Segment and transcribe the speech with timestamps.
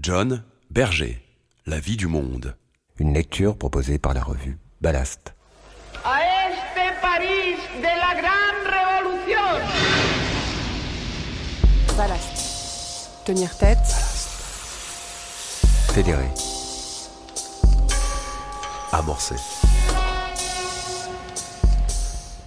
[0.00, 1.22] John Berger,
[1.66, 2.56] La vie du monde.
[2.98, 5.34] Une lecture proposée par la revue Ballast.
[6.04, 9.60] A este París de la gran revolución.
[11.96, 13.24] Ballast.
[13.24, 13.86] Tenir tête.
[15.92, 16.28] Fédéré.
[18.92, 19.36] Amorcé.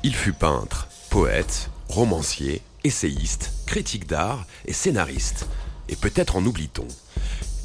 [0.04, 5.48] Il fut peintre, poète, romancier, essayiste, critique d'art et scénariste.
[5.88, 6.88] Et peut-être en oublie-t-on.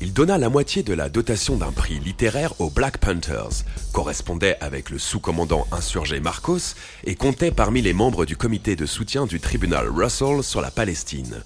[0.03, 3.63] Il donna la moitié de la dotation d'un prix littéraire aux Black Panthers,
[3.93, 6.75] correspondait avec le sous-commandant insurgé Marcos
[7.05, 11.45] et comptait parmi les membres du comité de soutien du tribunal Russell sur la Palestine.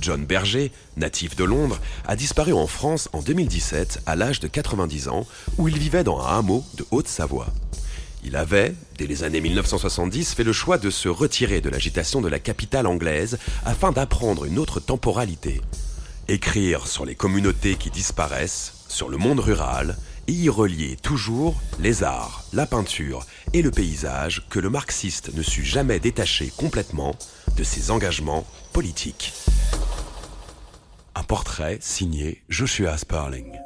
[0.00, 5.08] John Berger, natif de Londres, a disparu en France en 2017 à l'âge de 90
[5.08, 7.48] ans, où il vivait dans un hameau de Haute-Savoie.
[8.22, 12.28] Il avait, dès les années 1970, fait le choix de se retirer de l'agitation de
[12.28, 15.60] la capitale anglaise afin d'apprendre une autre temporalité.
[16.30, 19.96] Écrire sur les communautés qui disparaissent, sur le monde rural,
[20.26, 25.42] et y relier toujours les arts, la peinture et le paysage que le marxiste ne
[25.42, 27.14] sut jamais détacher complètement
[27.56, 29.32] de ses engagements politiques.
[31.14, 33.58] Un portrait signé Joshua Sperling.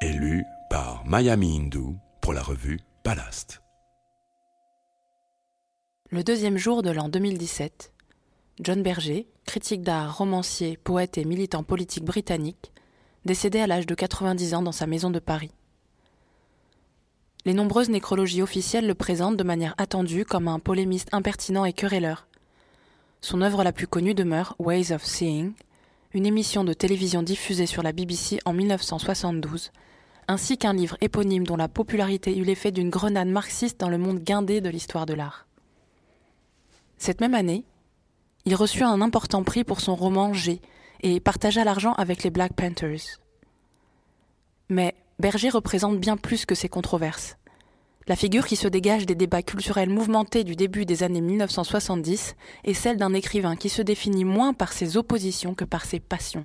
[0.00, 3.60] Élu par Miami Hindu pour la revue Ballast.
[6.10, 7.93] Le deuxième jour de l'an 2017,
[8.60, 12.72] John Berger, critique d'art, romancier, poète et militant politique britannique,
[13.24, 15.50] décédé à l'âge de 90 ans dans sa maison de Paris.
[17.44, 22.28] Les nombreuses nécrologies officielles le présentent de manière attendue comme un polémiste impertinent et querelleur.
[23.20, 25.54] Son œuvre la plus connue demeure Ways of Seeing,
[26.12, 29.72] une émission de télévision diffusée sur la BBC en 1972,
[30.28, 34.20] ainsi qu'un livre éponyme dont la popularité eut l'effet d'une grenade marxiste dans le monde
[34.20, 35.48] guindé de l'histoire de l'art.
[36.98, 37.64] Cette même année,
[38.46, 40.60] il reçut un important prix pour son roman G
[41.02, 43.20] et partagea l'argent avec les Black Panthers.
[44.68, 47.36] Mais Berger représente bien plus que ces controverses.
[48.06, 52.74] La figure qui se dégage des débats culturels mouvementés du début des années 1970 est
[52.74, 56.44] celle d'un écrivain qui se définit moins par ses oppositions que par ses passions.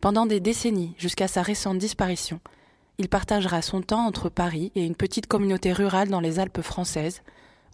[0.00, 2.40] Pendant des décennies, jusqu'à sa récente disparition,
[2.96, 7.22] il partagera son temps entre Paris et une petite communauté rurale dans les Alpes françaises,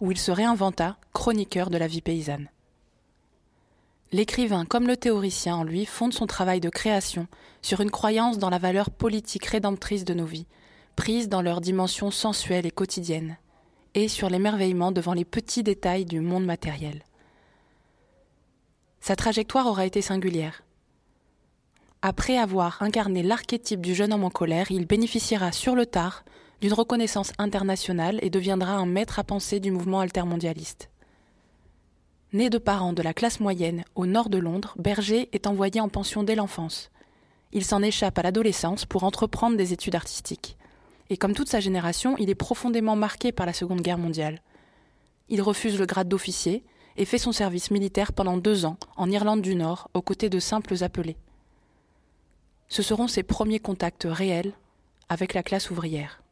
[0.01, 2.49] où il se réinventa chroniqueur de la vie paysanne.
[4.11, 7.27] L'écrivain comme le théoricien en lui fonde son travail de création
[7.61, 10.47] sur une croyance dans la valeur politique rédemptrice de nos vies,
[10.95, 13.37] prise dans leur dimension sensuelle et quotidienne,
[13.93, 17.03] et sur l'émerveillement devant les petits détails du monde matériel.
[19.01, 20.63] Sa trajectoire aura été singulière.
[22.01, 26.23] Après avoir incarné l'archétype du jeune homme en colère, il bénéficiera sur le tard
[26.65, 30.89] d'une reconnaissance internationale et deviendra un maître à penser du mouvement altermondialiste.
[32.33, 35.89] Né de parents de la classe moyenne au nord de Londres, Berger est envoyé en
[35.89, 36.89] pension dès l'enfance.
[37.51, 40.57] Il s'en échappe à l'adolescence pour entreprendre des études artistiques.
[41.11, 44.41] Et comme toute sa génération, il est profondément marqué par la Seconde Guerre mondiale.
[45.29, 46.63] Il refuse le grade d'officier
[46.97, 50.39] et fait son service militaire pendant deux ans en Irlande du Nord aux côtés de
[50.39, 51.17] simples appelés.
[52.69, 54.53] Ce seront ses premiers contacts réels
[55.09, 56.23] avec la classe ouvrière.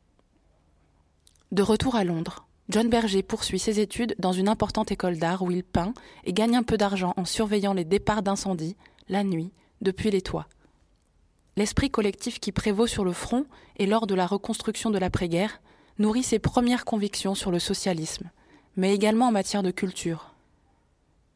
[1.54, 5.52] De retour à Londres, John Berger poursuit ses études dans une importante école d'art où
[5.52, 5.94] il peint
[6.24, 8.76] et gagne un peu d'argent en surveillant les départs d'incendie,
[9.08, 10.48] la nuit, depuis les toits.
[11.56, 13.46] L'esprit collectif qui prévaut sur le front
[13.78, 15.62] et lors de la reconstruction de l'après-guerre
[16.00, 18.32] nourrit ses premières convictions sur le socialisme,
[18.76, 20.34] mais également en matière de culture.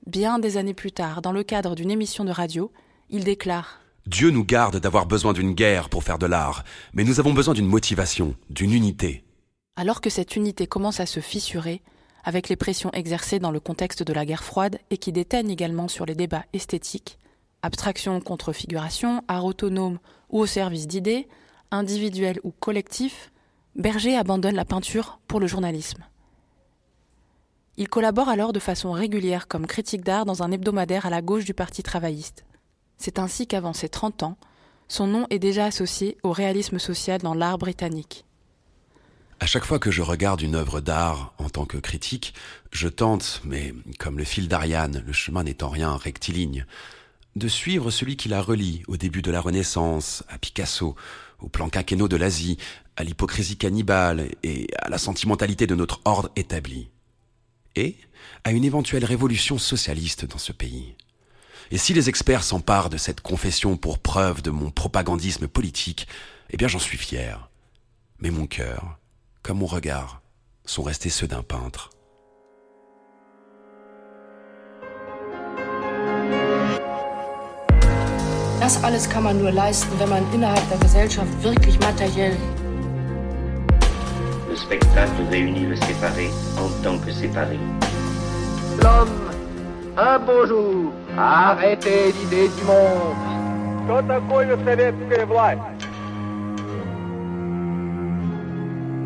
[0.07, 2.72] Bien des années plus tard, dans le cadre d'une émission de radio,
[3.11, 6.63] il déclare Dieu nous garde d'avoir besoin d'une guerre pour faire de l'art,
[6.94, 9.23] mais nous avons besoin d'une motivation, d'une unité.
[9.80, 11.84] Alors que cette unité commence à se fissurer,
[12.24, 15.88] avec les pressions exercées dans le contexte de la guerre froide et qui déteignent également
[15.88, 17.20] sur les débats esthétiques,
[17.62, 20.00] abstraction contre figuration, art autonome
[20.30, 21.28] ou au service d'idées,
[21.70, 23.32] individuelles ou collectifs,
[23.76, 26.04] Berger abandonne la peinture pour le journalisme.
[27.78, 31.46] Il collabore alors de façon régulière comme critique d'art dans un hebdomadaire à la gauche
[31.46, 32.46] du Parti travailliste.
[32.98, 34.38] C'est ainsi qu'avant ses 30 ans,
[34.88, 38.26] son nom est déjà associé au réalisme social dans l'art britannique.
[39.39, 42.34] À chaque fois que je regarde une œuvre d'art en tant que critique,
[42.72, 46.66] je tente, mais comme le fil d'Ariane, le chemin n'étant rien rectiligne,
[47.35, 50.95] de suivre celui qui la relie au début de la Renaissance, à Picasso,
[51.39, 52.57] au plan quinquennaux de l'Asie,
[52.95, 56.89] à l'hypocrisie cannibale et à la sentimentalité de notre ordre établi.
[57.75, 57.95] Et
[58.43, 60.95] à une éventuelle révolution socialiste dans ce pays.
[61.69, 66.07] Et si les experts s'emparent de cette confession pour preuve de mon propagandisme politique,
[66.49, 67.49] eh bien j'en suis fier.
[68.19, 68.97] Mais mon cœur,
[69.47, 70.22] comme mon regard,
[70.65, 71.91] sont restés ceux d'un peintre.
[78.60, 82.36] Das alles kann man nur leisten, wenn man innerhalb der Gesellschaft wirklich materiell.
[84.48, 87.59] Le spectacle réunit le séparé en tant que séparé.
[88.80, 89.30] L'homme,
[89.97, 93.16] un beau jour, a arrêté l'idée du monde.
[93.84, 95.76] Что такое советская власть?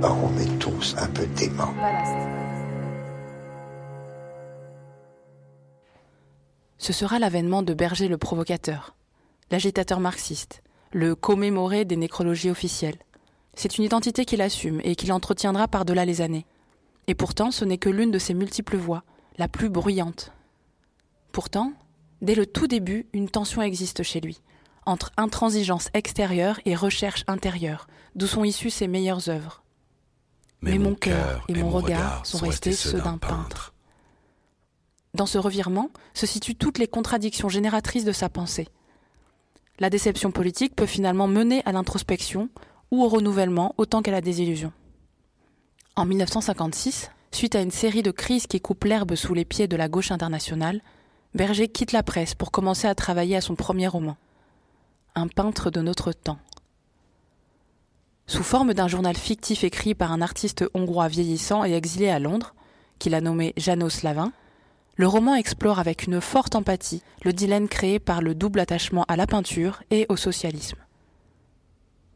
[0.10, 1.74] On est tous un peu déments.
[6.78, 8.96] Ce sera l'avènement de Berger le provocateur,
[9.52, 12.98] l'agitateur marxiste, le commémoré des nécrologies officielles.
[13.54, 16.46] C'est une identité qu'il assume et qu'il entretiendra par-delà les années.
[17.08, 19.04] Et pourtant, ce n'est que l'une de ses multiples voix,
[19.38, 20.32] la plus bruyante.
[21.32, 21.74] Pourtant,
[22.22, 24.42] dès le tout début, une tension existe chez lui,
[24.86, 29.62] entre intransigeance extérieure et recherche intérieure, d'où sont issues ses meilleures œuvres.
[30.62, 33.74] Mais, mon cœur et, mon regard, sont restés ceux d'un peintre.
[35.14, 38.68] Dans ce revirement se situent toutes les contradictions génératrices de sa pensée.
[39.80, 42.50] La déception politique peut finalement mener à l'introspection
[42.92, 44.72] ou au renouvellement autant qu'à la désillusion.
[45.96, 49.76] En 1956, suite à une série de crises qui coupent l'herbe sous les pieds de
[49.76, 50.82] la gauche internationale,
[51.34, 54.18] Berger quitte la presse pour commencer à travailler à son premier roman.
[55.16, 56.40] Un peintre de notre temps.
[58.32, 62.56] Sous forme d'un journal fictif écrit par un artiste hongrois vieillissant et exilé à Londres,
[62.98, 64.32] qu'il a nommé Janos Lavin,
[64.96, 69.18] le roman explore avec une forte empathie le dilemme créé par le double attachement à
[69.18, 70.78] la peinture et au socialisme.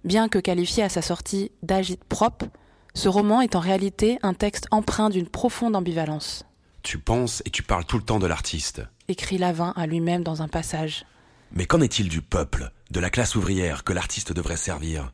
[0.05, 2.45] Bien que qualifié à sa sortie d'agite propre,
[2.93, 6.45] ce roman est en réalité un texte empreint d'une profonde ambivalence.
[6.81, 10.41] Tu penses et tu parles tout le temps de l'artiste, écrit Lavin à lui-même dans
[10.41, 11.05] un passage.
[11.51, 15.11] Mais qu'en est-il du peuple, de la classe ouvrière que l'artiste devrait servir?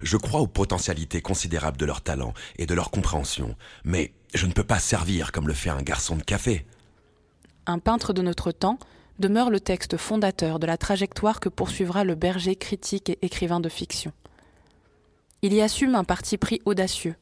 [0.00, 4.52] Je crois aux potentialités considérables de leur talent et de leur compréhension, mais je ne
[4.52, 6.66] peux pas servir comme le fait un garçon de café.
[7.66, 8.78] Un peintre de notre temps
[9.18, 13.68] demeure le texte fondateur de la trajectoire que poursuivra le berger critique et écrivain de
[13.68, 14.12] fiction.
[15.42, 17.14] Il y assume un parti pris audacieux.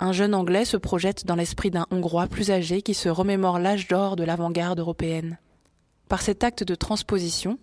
[0.00, 3.88] Un jeune Anglais se projette dans l'esprit d'un Hongrois plus âgé qui se remémore l'âge
[3.88, 5.38] d'or de l'avant-garde européenne.
[6.08, 7.58] Par cet acte de transposition,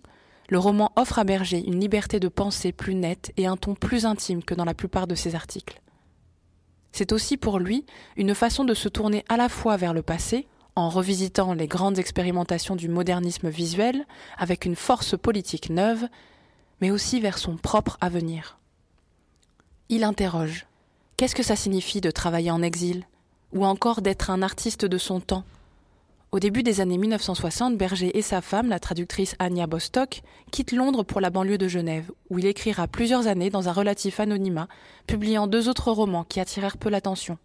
[0.52, 4.04] le roman offre à Berger une liberté de pensée plus nette et un ton plus
[4.04, 5.80] intime que dans la plupart de ses articles.
[6.92, 7.86] C'est aussi pour lui
[8.18, 10.46] une façon de se tourner à la fois vers le passé,
[10.76, 14.04] en revisitant les grandes expérimentations du modernisme visuel
[14.36, 16.06] avec une force politique neuve,
[16.82, 18.58] mais aussi vers son propre avenir.
[19.88, 20.66] Il interroge
[21.16, 23.06] Qu'est-ce que ça signifie de travailler en exil?
[23.54, 25.44] Ou encore d'être un artiste de son temps?
[26.32, 31.02] Au début des années 1960, Berger et sa femme, la traductrice Anya Bostock, quittent Londres
[31.02, 34.66] pour la banlieue de Genève, où il écrira plusieurs années dans un relatif anonymat,
[35.06, 37.36] publiant deux autres romans qui attirèrent peu l'attention.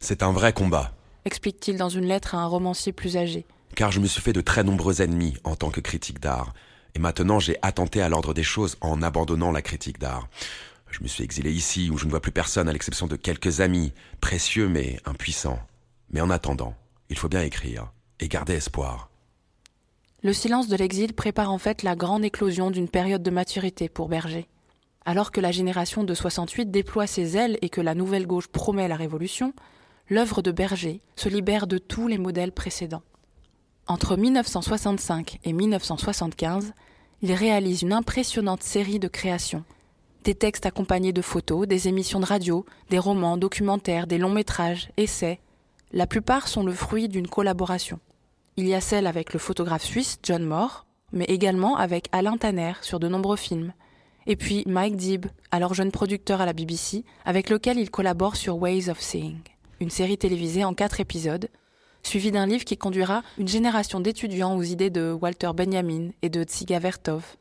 [0.00, 0.92] C'est un vrai combat,
[1.26, 3.44] explique-t-il dans une lettre à un romancier plus âgé.
[3.74, 6.54] Car je me suis fait de très nombreux ennemis en tant que critique d'art,
[6.94, 10.28] et maintenant j'ai attenté à l'ordre des choses en abandonnant la critique d'art.
[10.90, 13.60] Je me suis exilé ici où je ne vois plus personne à l'exception de quelques
[13.60, 13.92] amis,
[14.22, 15.60] précieux mais impuissants.
[16.10, 16.74] Mais en attendant,
[17.10, 19.10] il faut bien écrire et garder espoir.
[20.22, 24.08] Le silence de l'exil prépare en fait la grande éclosion d'une période de maturité pour
[24.08, 24.48] Berger.
[25.04, 28.86] Alors que la génération de 68 déploie ses ailes et que la nouvelle gauche promet
[28.86, 29.52] la révolution,
[30.08, 33.02] l'œuvre de Berger se libère de tous les modèles précédents.
[33.88, 36.72] Entre 1965 et 1975,
[37.22, 39.64] il réalise une impressionnante série de créations.
[40.22, 44.90] Des textes accompagnés de photos, des émissions de radio, des romans, documentaires, des longs métrages,
[44.96, 45.40] essais.
[45.92, 47.98] La plupart sont le fruit d'une collaboration.
[48.58, 52.74] Il y a celle avec le photographe suisse John Moore, mais également avec Alain Tanner
[52.82, 53.72] sur de nombreux films.
[54.26, 58.60] Et puis Mike Dibb, alors jeune producteur à la BBC, avec lequel il collabore sur
[58.60, 59.38] Ways of Seeing,
[59.80, 61.48] une série télévisée en quatre épisodes,
[62.02, 66.42] suivie d'un livre qui conduira une génération d'étudiants aux idées de Walter Benjamin et de
[66.44, 67.36] Tsiga Vertov,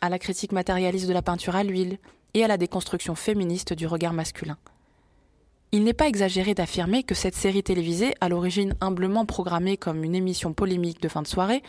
[0.00, 1.98] à la critique matérialiste de la peinture à l'huile
[2.34, 4.58] et à la déconstruction féministe du regard masculin.
[5.70, 10.14] Il n'est pas exagéré d'affirmer que cette série télévisée, à l'origine humblement programmée comme une
[10.14, 11.62] émission polémique de fin de soirée,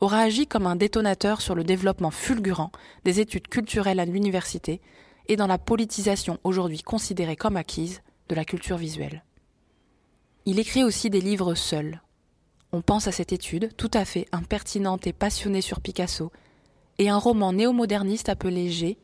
[0.00, 2.70] aura agi comme un détonateur sur le développement fulgurant
[3.04, 4.82] des études culturelles à l'université
[5.28, 9.24] et dans la politisation aujourd'hui considérée comme acquise de la culture visuelle.
[10.44, 12.02] Il écrit aussi des livres seuls.
[12.72, 16.30] On pense à cette étude, tout à fait impertinente et passionnée sur Picasso,
[16.98, 18.98] et un roman néo-moderniste appelé G,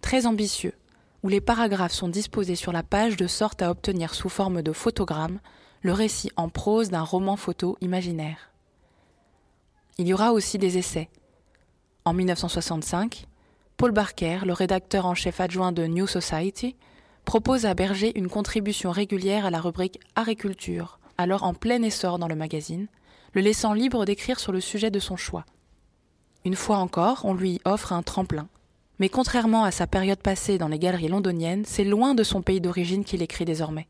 [0.00, 0.74] très ambitieux,
[1.22, 4.72] où les paragraphes sont disposés sur la page de sorte à obtenir sous forme de
[4.72, 5.40] photogramme
[5.82, 8.50] le récit en prose d'un roman photo imaginaire.
[9.98, 11.08] Il y aura aussi des essais.
[12.04, 13.26] En 1965,
[13.76, 16.76] Paul Barker, le rédacteur en chef adjoint de New Society,
[17.24, 22.28] propose à Berger une contribution régulière à la rubrique Agriculture, alors en plein essor dans
[22.28, 22.88] le magazine,
[23.34, 25.44] le laissant libre d'écrire sur le sujet de son choix.
[26.44, 28.48] Une fois encore, on lui offre un tremplin.
[28.98, 32.60] Mais contrairement à sa période passée dans les galeries londoniennes, c'est loin de son pays
[32.60, 33.86] d'origine qu'il écrit désormais.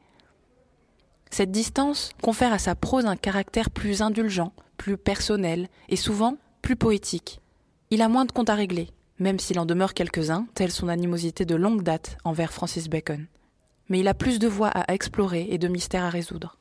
[1.30, 6.76] Cette distance confère à sa prose un caractère plus indulgent, plus personnel et souvent plus
[6.76, 7.40] poétique.
[7.90, 11.44] Il a moins de comptes à régler, même s'il en demeure quelques-uns, telle son animosité
[11.44, 13.26] de longue date envers Francis Bacon.
[13.88, 16.58] Mais il a plus de voies à explorer et de mystères à résoudre.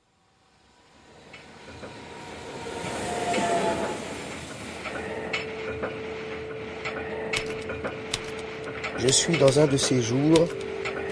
[9.00, 10.48] Je suis dans un de ces jours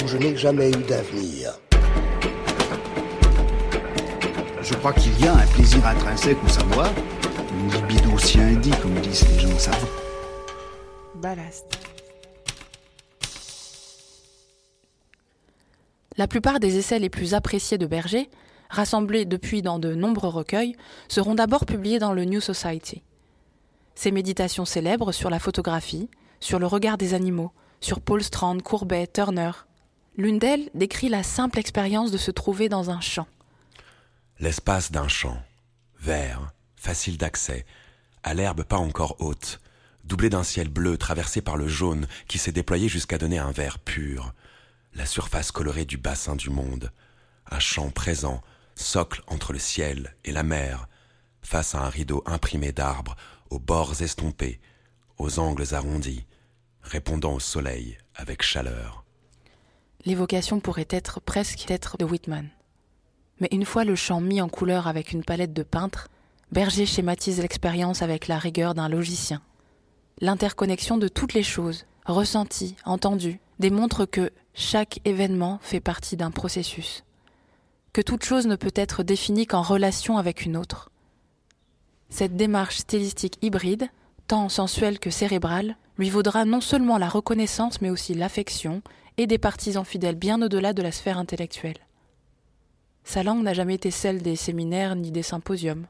[0.04, 1.54] où je n'ai jamais eu d'avenir.
[4.64, 6.90] Je crois qu'il y a un plaisir intrinsèque au savoir,
[7.54, 8.10] une libido
[8.60, 9.88] dit, comme disent les gens savants.
[11.14, 11.66] Ballast.
[16.18, 18.32] La plupart des essais les plus appréciés de Berger,
[18.72, 20.76] rassemblés depuis dans de nombreux recueils,
[21.08, 23.04] seront d'abord publiés dans le New Society.
[23.94, 29.08] Ses méditations célèbres sur la photographie, sur le regard des animaux, sur Paul Strand, Courbet,
[29.08, 29.52] Turner.
[30.18, 33.28] L'une d'elles décrit la simple expérience de se trouver dans un champ.
[34.40, 35.38] L'espace d'un champ,
[36.00, 37.66] vert, facile d'accès,
[38.24, 39.60] à l'herbe pas encore haute,
[40.04, 43.80] doublé d'un ciel bleu traversé par le jaune qui s'est déployé jusqu'à donner un vert
[43.80, 44.34] pur,
[44.94, 46.92] la surface colorée du bassin du monde,
[47.52, 48.42] un champ présent,
[48.76, 50.88] socle entre le ciel et la mer,
[51.42, 53.16] face à un rideau imprimé d'arbres,
[53.50, 54.60] aux bords estompés,
[55.18, 56.26] aux angles arrondis,
[56.86, 59.04] répondant au soleil avec chaleur.
[60.06, 62.50] L'évocation pourrait être presque être de Whitman.
[63.40, 66.08] Mais une fois le champ mis en couleur avec une palette de peintre,
[66.52, 69.42] Berger schématise l'expérience avec la rigueur d'un logicien.
[70.22, 77.04] L'interconnexion de toutes les choses, ressenties, entendues, démontre que chaque événement fait partie d'un processus,
[77.94, 80.92] que toute chose ne peut être définie qu'en relation avec une autre.
[82.10, 83.90] Cette démarche stylistique hybride,
[84.28, 88.82] tant sensuelle que cérébrale, lui vaudra non seulement la reconnaissance mais aussi l'affection
[89.18, 91.80] et des partisans fidèles bien au-delà de la sphère intellectuelle.
[93.04, 95.88] Sa langue n'a jamais été celle des séminaires ni des symposiums.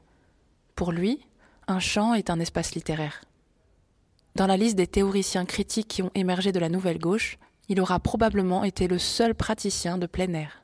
[0.74, 1.20] Pour lui,
[1.66, 3.22] un champ est un espace littéraire.
[4.34, 7.38] Dans la liste des théoriciens critiques qui ont émergé de la nouvelle gauche,
[7.68, 10.62] il aura probablement été le seul praticien de plein air.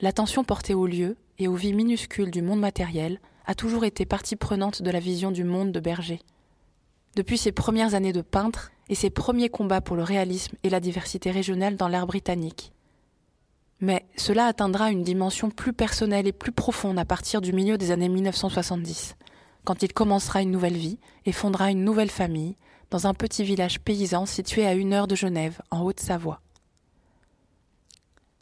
[0.00, 4.36] L'attention portée au lieu et aux vies minuscules du monde matériel a toujours été partie
[4.36, 6.20] prenante de la vision du monde de Berger.
[7.14, 10.80] Depuis ses premières années de peintre et ses premiers combats pour le réalisme et la
[10.80, 12.72] diversité régionale dans l'art britannique.
[13.80, 17.90] Mais cela atteindra une dimension plus personnelle et plus profonde à partir du milieu des
[17.90, 19.16] années 1970,
[19.64, 22.56] quand il commencera une nouvelle vie et fondera une nouvelle famille
[22.90, 26.40] dans un petit village paysan situé à une heure de Genève, en Haute-Savoie.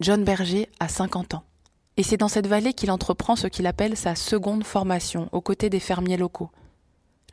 [0.00, 1.44] John Berger a 50 ans,
[1.96, 5.70] et c'est dans cette vallée qu'il entreprend ce qu'il appelle sa seconde formation aux côtés
[5.70, 6.50] des fermiers locaux,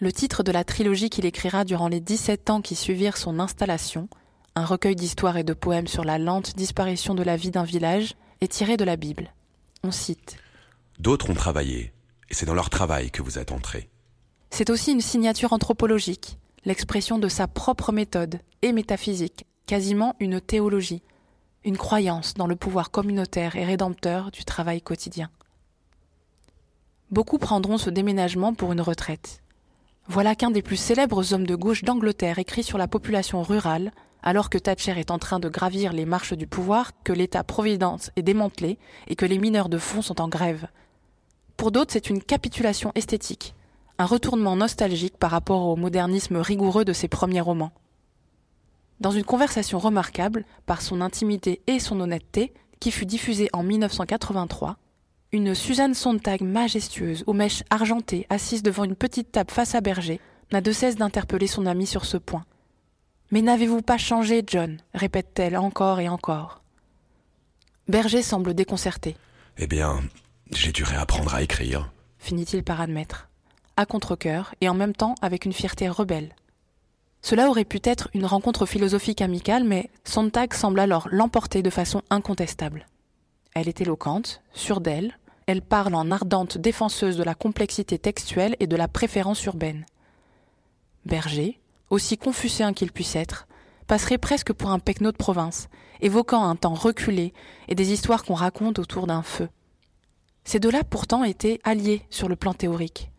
[0.02, 4.10] le titre de la trilogie qu'il écrira durant les 17 ans qui suivirent son installation,
[4.56, 8.16] un recueil d'histoires et de poèmes sur la lente disparition de la vie d'un village,
[8.42, 9.32] est tiré de la Bible.
[9.84, 10.38] On cite
[11.00, 11.94] D'autres ont travaillé,
[12.30, 13.90] et c'est dans leur travail que vous êtes entré.
[14.50, 21.04] C'est aussi une signature anthropologique, l'expression de sa propre méthode et métaphysique, quasiment une théologie,
[21.64, 25.30] une croyance dans le pouvoir communautaire et rédempteur du travail quotidien.
[27.12, 29.44] Beaucoup prendront ce déménagement pour une retraite.
[30.08, 33.92] Voilà qu'un des plus célèbres hommes de gauche d'Angleterre écrit sur la population rurale,
[34.24, 38.24] alors que Thatcher est en train de gravir les marches du pouvoir, que l'État-providence est
[38.24, 40.68] démantelé et que les mineurs de fond sont en grève.
[41.58, 43.54] Pour d'autres, c'est une capitulation esthétique,
[44.00, 47.72] un retournement nostalgique par rapport au modernisme rigoureux de ses premiers romans.
[49.02, 54.78] Dans une conversation remarquable, par son intimité et son honnêteté, qui fut diffusée en 1983,
[55.32, 60.20] une Suzanne Sontag majestueuse, aux mèches argentées, assise devant une petite table face à Berger,
[60.52, 62.46] n'a de cesse d'interpeller son ami sur ce point.
[63.32, 64.78] Mais n'avez-vous pas changé, John?
[64.94, 66.62] répète-t-elle encore et encore.
[67.88, 69.18] Berger semble déconcerté.
[69.58, 70.00] Eh bien,
[70.52, 73.30] j'ai dû réapprendre à écrire, finit-il par admettre,
[73.78, 76.36] à contre-coeur et en même temps avec une fierté rebelle.
[77.22, 82.02] Cela aurait pu être une rencontre philosophique amicale, mais Sontag semble alors l'emporter de façon
[82.10, 82.88] incontestable.
[83.54, 88.68] Elle est éloquente, sûre d'elle, elle parle en ardente défenseuse de la complexité textuelle et
[88.68, 89.86] de la préférence urbaine.
[91.06, 91.60] Berger,
[91.90, 93.48] aussi confucéen qu'il puisse être,
[93.88, 95.68] passerait presque pour un pecno de province,
[96.00, 97.34] évoquant un temps reculé
[97.68, 99.50] et des histoires qu'on raconte autour d'un feu.
[100.44, 103.12] Ces deux-là pourtant étaient alliés sur le plan théorique.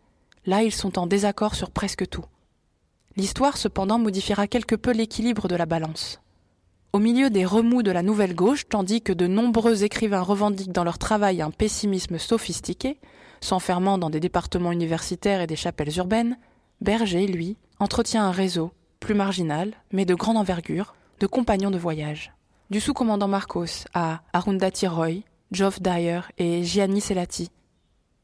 [0.45, 2.25] Là, ils sont en désaccord sur presque tout.
[3.15, 6.19] L'histoire cependant modifiera quelque peu l'équilibre de la balance.
[6.93, 10.83] Au milieu des remous de la nouvelle gauche, tandis que de nombreux écrivains revendiquent dans
[10.83, 12.99] leur travail un pessimisme sophistiqué,
[13.41, 16.37] s'enfermant dans des départements universitaires et des chapelles urbaines,
[16.81, 22.33] Berger, lui, entretient un réseau, plus marginal, mais de grande envergure, de compagnons de voyage.
[22.69, 27.49] Du sous-commandant Marcos à Arundhati Roy, Geoff Dyer et Gianni Selati.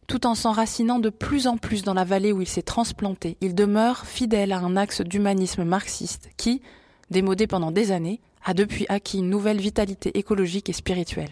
[0.09, 3.53] Tout en s'enracinant de plus en plus dans la vallée où il s'est transplanté, il
[3.53, 6.63] demeure fidèle à un axe d'humanisme marxiste qui,
[7.11, 11.29] démodé pendant des années, a depuis acquis une nouvelle vitalité écologique et spirituelle.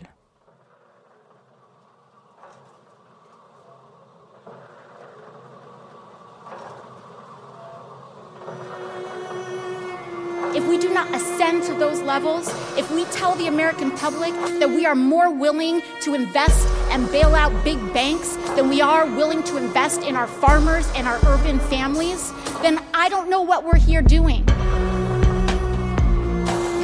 [10.56, 14.68] if we do not ascend to those levels, if we tell the American public that
[14.68, 19.44] we are more willing to invest and bail out big banks than we are willing
[19.44, 23.80] to invest in our farmers and our urban families, then I don't know what we're
[23.80, 24.44] here doing.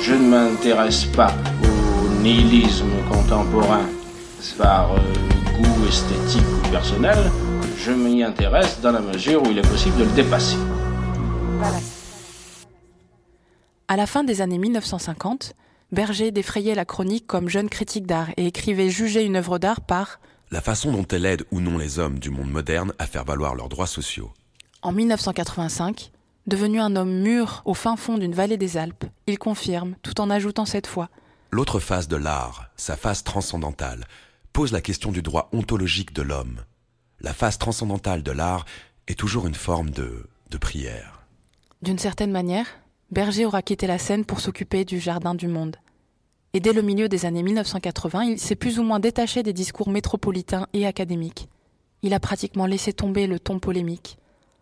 [0.01, 1.33] Je ne m'intéresse pas
[1.63, 3.85] au nihilisme contemporain
[4.57, 4.99] par euh,
[5.57, 7.17] goût esthétique ou personnel.
[7.77, 10.57] Je m'y intéresse dans la mesure où il est possible de le dépasser.
[11.57, 11.77] Voilà.
[13.87, 15.53] À la fin des années 1950,
[15.93, 20.19] Berger défrayait la chronique comme jeune critique d'art et écrivait juger une œuvre d'art par
[20.49, 23.53] la façon dont elle aide ou non les hommes du monde moderne à faire valoir
[23.53, 24.33] leurs droits sociaux.
[24.81, 26.11] En 1985,
[26.47, 30.31] devenu un homme mûr au fin fond d'une vallée des Alpes, il confirme, tout en
[30.31, 31.09] ajoutant cette fois
[31.51, 34.05] L'autre face de l'art, sa face transcendantale,
[34.51, 36.61] pose la question du droit ontologique de l'homme.
[37.19, 38.65] La face transcendantale de l'art
[39.07, 41.21] est toujours une forme de, de prière.
[41.83, 42.65] D'une certaine manière,
[43.11, 45.75] Berger aura quitté la scène pour s'occuper du Jardin du Monde.
[46.55, 49.89] Et dès le milieu des années 1980, il s'est plus ou moins détaché des discours
[49.89, 51.49] métropolitains et académiques.
[52.03, 54.19] Il a pratiquement laissé tomber le ton polémique.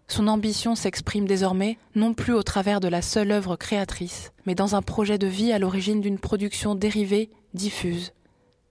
[0.08, 4.76] Son ambition s'exprime désormais non plus au travers de la seule œuvre créatrice, mais dans
[4.76, 8.14] un projet de vie à l'origine d'une production dérivée, diffuse.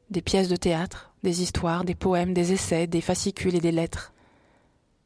[0.08, 4.14] Des pièces de théâtre, des histoires, des poèmes, des essais, des fascicules et des lettres.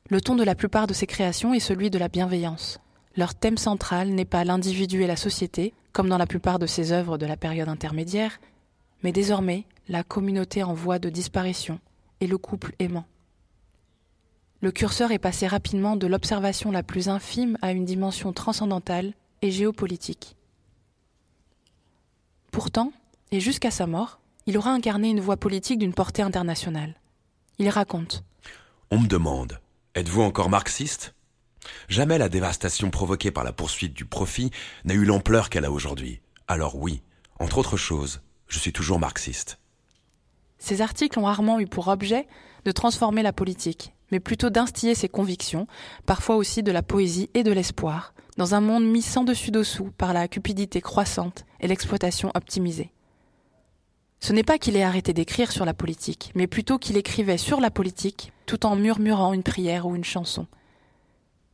[0.09, 2.79] Le ton de la plupart de ses créations est celui de la bienveillance.
[3.17, 6.93] Leur thème central n'est pas l'individu et la société, comme dans la plupart de ses
[6.93, 8.41] œuvres de la période intermédiaire,
[9.03, 11.79] mais désormais la communauté en voie de disparition
[12.21, 13.07] et le couple aimant.
[14.61, 19.51] Le curseur est passé rapidement de l'observation la plus infime à une dimension transcendantale et
[19.51, 20.37] géopolitique.
[22.51, 22.93] Pourtant,
[23.31, 26.95] et jusqu'à sa mort, il aura incarné une voie politique d'une portée internationale.
[27.59, 28.25] Il raconte
[28.91, 29.61] On me demande,
[29.95, 31.15] êtes-vous encore marxiste?
[31.89, 34.51] Jamais la dévastation provoquée par la poursuite du profit
[34.85, 36.21] n'a eu l'ampleur qu'elle a aujourd'hui.
[36.49, 37.03] Alors oui,
[37.39, 39.59] entre autres choses, je suis toujours marxiste.
[40.59, 42.27] Ces articles ont rarement eu pour objet
[42.65, 45.67] de transformer la politique, mais plutôt d'instiller ses convictions,
[46.07, 49.91] parfois aussi de la poésie et de l'espoir, dans un monde mis sans dessus dessous
[49.97, 52.93] par la cupidité croissante et l'exploitation optimisée.
[54.21, 57.61] Ce n'est pas qu'il ait arrêté d'écrire sur la politique, mais plutôt qu'il écrivait sur
[57.61, 60.47] la politique tout en murmurant une prière ou une chanson.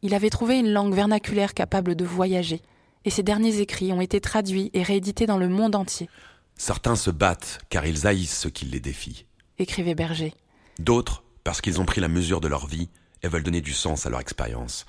[0.02, 2.62] Il avait trouvé une langue vernaculaire capable de voyager,
[3.04, 6.08] et ses derniers écrits ont été traduits et réédités dans le monde entier.
[6.56, 9.26] Certains se battent car ils haïssent ce qui les défie.
[9.58, 10.34] Écrivait Berger.
[10.78, 12.88] D'autres parce qu'ils ont pris la mesure de leur vie
[13.22, 14.86] et veulent donner du sens à leur expérience.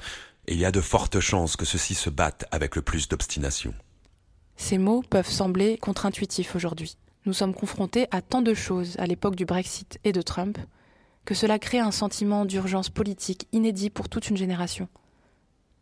[0.48, 3.74] Et il y a de fortes chances que ceux-ci se battent avec le plus d'obstination.
[4.58, 6.98] Ces mots peuvent sembler contre-intuitifs aujourd'hui.
[7.26, 10.58] Nous sommes confrontés à tant de choses à l'époque du Brexit et de Trump
[11.26, 14.88] que cela crée un sentiment d'urgence politique inédit pour toute une génération.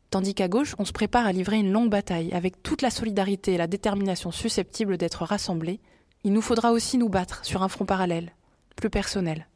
[0.10, 3.54] Tandis qu'à gauche, on se prépare à livrer une longue bataille avec toute la solidarité
[3.54, 5.80] et la détermination susceptibles d'être rassemblées,
[6.24, 8.34] il nous faudra aussi nous battre sur un front parallèle,
[8.76, 9.48] plus personnel.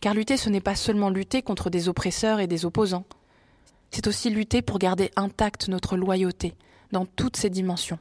[0.00, 3.06] Car lutter, ce n'est pas seulement lutter contre des oppresseurs et des opposants,
[3.92, 6.54] c'est aussi lutter pour garder intacte notre loyauté
[6.90, 7.98] dans toutes ses dimensions.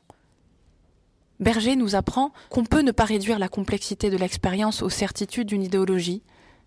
[1.40, 5.64] Berger nous apprend qu'on peut ne pas réduire la complexité de l'expérience aux certitudes d'une
[5.64, 6.24] idéologie,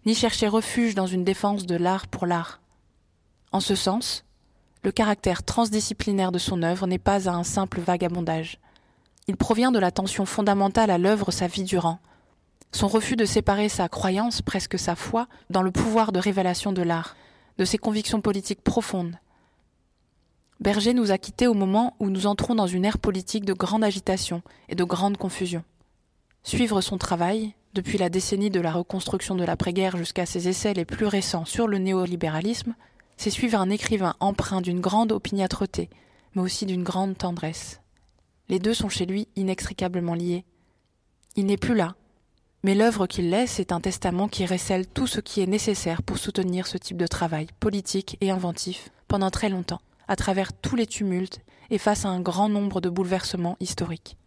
[0.06, 2.60] ni chercher refuge dans une défense de l'art pour l'art.
[3.52, 4.24] En ce sens,
[4.82, 8.58] le caractère transdisciplinaire de son œuvre n'est pas à un simple vagabondage.
[9.28, 12.00] Il provient de la tension fondamentale à l'œuvre sa vie durant,
[12.72, 16.82] son refus de séparer sa croyance, presque sa foi, dans le pouvoir de révélation de
[16.82, 17.16] l'art,
[17.56, 19.16] de ses convictions politiques profondes.
[20.60, 23.84] Berger nous a quittés au moment où nous entrons dans une ère politique de grande
[23.84, 25.62] agitation et de grande confusion.
[26.46, 30.85] Suivre son travail, depuis la décennie de la reconstruction de l'après-guerre jusqu'à ses essais les
[30.85, 32.74] plus récents sur le néolibéralisme,
[33.16, 35.88] c'est suivre un écrivain empreint d'une grande opiniâtreté,
[36.35, 37.80] mais aussi d'une grande tendresse.
[38.50, 40.44] Les deux sont chez lui inextricablement liés.
[41.35, 41.94] Il n'est plus là,
[42.62, 46.18] mais l'œuvre qu'il laisse est un testament qui récèle tout ce qui est nécessaire pour
[46.18, 50.87] soutenir ce type de travail politique et inventif pendant très longtemps, à travers tous les
[50.87, 54.18] tumultes et face à un grand nombre de bouleversements historiques.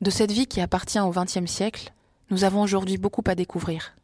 [0.00, 1.92] De cette vie qui appartient au XXe siècle,
[2.30, 3.94] nous avons aujourd'hui beaucoup à découvrir.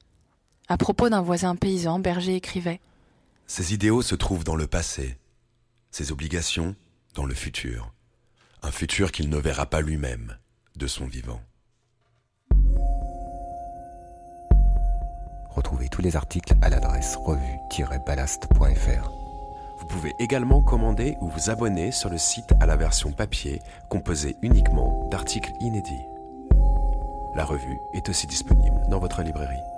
[0.69, 2.81] À propos d'un voisin paysan, Berger écrivait
[3.47, 5.19] Ses idéaux se trouvent dans le passé,
[5.91, 6.75] ses obligations
[7.15, 7.93] dans le futur,
[8.63, 10.39] un futur qu'il ne verra pas lui-même
[10.77, 11.43] de son vivant.
[15.51, 19.22] Retrouvez tous les articles à l'adresse revue-ballast.fr.
[19.83, 24.37] Vous pouvez également commander ou vous abonner sur le site à la version papier composée
[24.41, 26.07] uniquement d'articles inédits.
[27.35, 29.72] La revue est aussi disponible dans votre librairie.